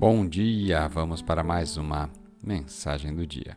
[0.00, 0.88] Bom dia!
[0.88, 2.08] Vamos para mais uma
[2.42, 3.54] mensagem do dia.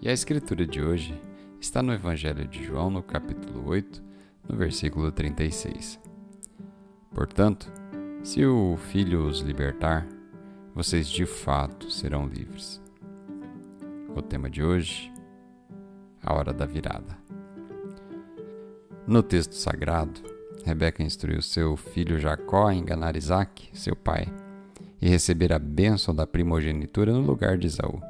[0.00, 1.14] E a escritura de hoje
[1.60, 4.02] está no Evangelho de João, no capítulo 8,
[4.48, 6.00] no versículo 36.
[7.14, 7.70] Portanto,
[8.22, 10.08] se o Filho os libertar,
[10.74, 12.80] vocês de fato serão livres.
[14.16, 15.12] O tema de hoje,
[16.22, 17.14] a hora da virada.
[19.06, 20.18] No texto sagrado,
[20.64, 24.32] Rebeca instruiu seu filho Jacó a enganar Isaac, seu pai
[25.02, 28.00] e receber a bênção da primogenitura no lugar de Esaú.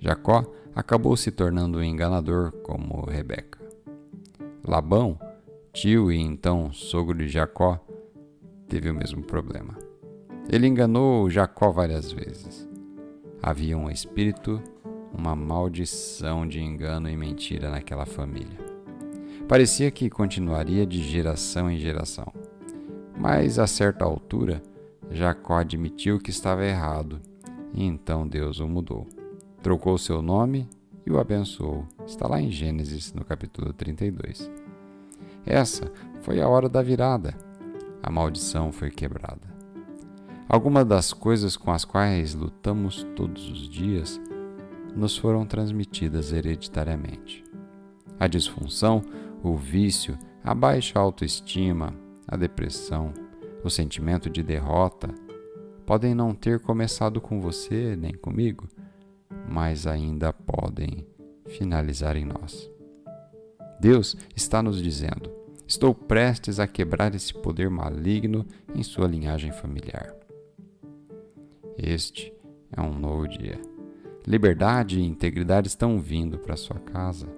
[0.00, 3.60] Jacó acabou se tornando um enganador como Rebeca.
[4.66, 5.16] Labão,
[5.72, 7.78] tio e então sogro de Jacó,
[8.68, 9.78] teve o mesmo problema.
[10.50, 12.68] Ele enganou Jacó várias vezes.
[13.40, 14.60] Havia um espírito,
[15.16, 18.58] uma maldição de engano e mentira naquela família.
[19.46, 22.32] Parecia que continuaria de geração em geração.
[23.16, 24.62] Mas a certa altura,
[25.10, 27.20] Jacó admitiu que estava errado
[27.72, 29.06] e então Deus o mudou.
[29.62, 30.68] Trocou seu nome
[31.06, 31.86] e o abençoou.
[32.06, 34.50] Está lá em Gênesis, no capítulo 32.
[35.44, 37.34] Essa foi a hora da virada.
[38.02, 39.48] A maldição foi quebrada.
[40.48, 44.20] Algumas das coisas com as quais lutamos todos os dias
[44.96, 47.44] nos foram transmitidas hereditariamente.
[48.18, 49.02] A disfunção,
[49.42, 51.94] o vício, a baixa autoestima,
[52.26, 53.12] a depressão,
[53.68, 55.14] o sentimento de derrota
[55.86, 58.66] podem não ter começado com você nem comigo,
[59.46, 61.06] mas ainda podem
[61.46, 62.70] finalizar em nós.
[63.78, 65.30] Deus está nos dizendo:
[65.66, 70.14] estou prestes a quebrar esse poder maligno em sua linhagem familiar.
[71.76, 72.32] Este
[72.72, 73.60] é um novo dia.
[74.26, 77.28] Liberdade e integridade estão vindo para sua casa.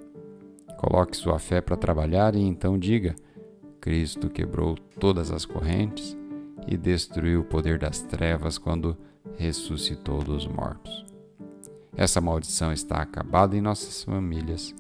[0.79, 3.17] Coloque sua fé para trabalhar e então diga:
[3.81, 6.20] Cristo quebrou todas as correntes
[6.71, 8.97] e destruiu o poder das trevas quando
[9.37, 11.05] ressuscitou dos mortos.
[11.97, 14.75] Essa maldição está acabada em nossas famílias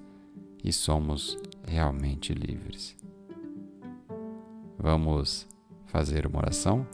[0.62, 2.97] e somos realmente livres.
[4.78, 5.47] Vamos
[5.87, 6.87] fazer uma oração?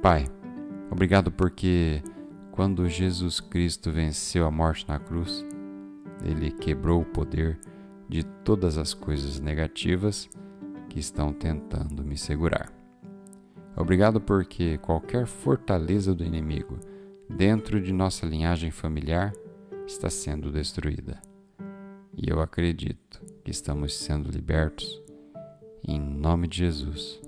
[0.00, 0.26] Pai,
[0.90, 2.02] obrigado porque
[2.50, 5.44] quando Jesus Cristo venceu a morte na cruz,
[6.24, 7.60] ele quebrou o poder
[8.08, 10.28] de todas as coisas negativas
[10.98, 12.72] estão tentando me segurar.
[13.76, 16.78] Obrigado porque qualquer fortaleza do inimigo
[17.28, 19.32] dentro de nossa linhagem familiar
[19.86, 21.20] está sendo destruída.
[22.16, 25.00] E eu acredito que estamos sendo libertos.
[25.86, 27.20] Em nome de Jesus.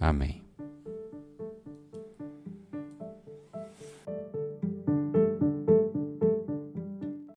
[0.00, 0.43] Amém.